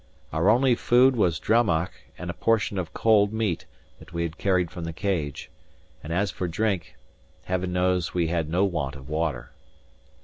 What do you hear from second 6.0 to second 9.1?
and as for drink, Heaven knows we had no want of